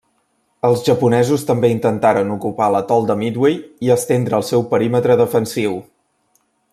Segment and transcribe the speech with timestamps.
[0.69, 5.81] Els japonesos també intentaren ocupar l'atol de Midway i estendre el seu perímetre defensiu.